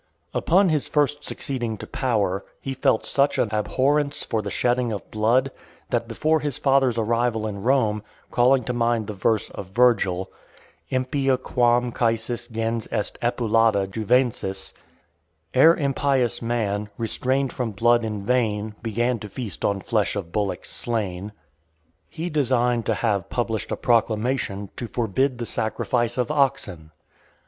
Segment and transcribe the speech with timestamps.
[0.33, 0.37] IX.
[0.39, 5.11] Upon his first succeeding to power, he felt such an abhorrence for the shedding of
[5.11, 5.51] blood,
[5.91, 8.01] that, before his father's arrival in Rome,
[8.31, 10.31] calling to mind the verse of Virgil,
[10.91, 14.73] Impia quam caesis gens est epulata juvencis,
[15.53, 20.71] Ere impious man, restrain'd from blood in vain, Began to feast on flesh of bullocks
[20.71, 21.31] slain,
[22.09, 26.89] he designed to have published a proclamation, "to forbid the sacrifice of oxen."